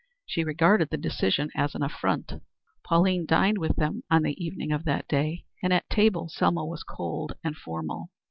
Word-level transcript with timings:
She 0.25 0.43
regarded 0.43 0.89
the 0.89 0.97
decision 0.97 1.51
as 1.55 1.75
an 1.75 1.83
affront. 1.83 2.41
Pauline 2.83 3.27
dined 3.27 3.59
with 3.59 3.75
them 3.75 4.01
on 4.09 4.23
the 4.23 4.33
evening 4.43 4.71
of 4.71 4.83
that 4.85 5.07
day, 5.07 5.45
and 5.61 5.71
at 5.71 5.91
table 5.91 6.27
Selma 6.27 6.65
was 6.65 6.81
cold 6.81 7.33
and 7.43 7.55
formal. 7.55 8.09